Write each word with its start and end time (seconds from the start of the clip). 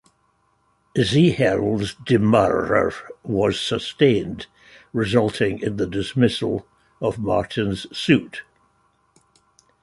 Ziherl's 0.97 1.93
demurrer 2.07 2.91
was 3.21 3.61
sustained, 3.61 4.47
resulting 4.93 5.59
in 5.59 5.75
the 5.77 5.85
dismissal 5.85 6.65
of 6.99 7.19
Martin's 7.19 7.85
suit. 7.95 8.41